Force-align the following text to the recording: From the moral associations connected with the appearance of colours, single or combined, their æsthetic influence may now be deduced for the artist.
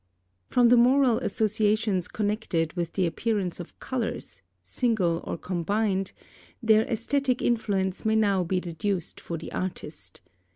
From 0.47 0.69
the 0.69 0.77
moral 0.77 1.19
associations 1.19 2.07
connected 2.07 2.73
with 2.73 2.93
the 2.93 3.05
appearance 3.05 3.59
of 3.59 3.79
colours, 3.79 4.41
single 4.59 5.23
or 5.25 5.37
combined, 5.37 6.11
their 6.59 6.85
æsthetic 6.85 7.39
influence 7.39 8.03
may 8.03 8.15
now 8.15 8.43
be 8.43 8.59
deduced 8.59 9.19
for 9.21 9.37
the 9.37 9.51
artist. 9.51 10.21